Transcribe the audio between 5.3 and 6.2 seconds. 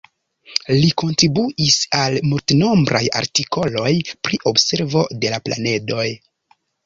la planedoj.